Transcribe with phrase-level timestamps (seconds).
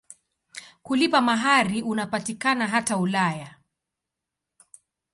[0.83, 3.55] Kulipa mahari unapatikana hata Ulaya.